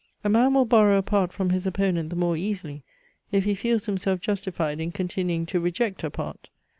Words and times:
A 0.23 0.29
man 0.29 0.55
will 0.55 0.65
borrow 0.65 0.97
a 0.97 1.03
part 1.03 1.31
from 1.31 1.51
his 1.51 1.67
opponent 1.67 2.09
the 2.09 2.15
more 2.15 2.35
easily, 2.35 2.81
if 3.31 3.43
he 3.43 3.53
feels 3.53 3.85
himself 3.85 4.19
justified 4.19 4.79
in 4.79 4.91
continuing 4.91 5.45
to 5.45 5.59
reject 5.59 6.03
a 6.03 6.09
part. 6.09 6.49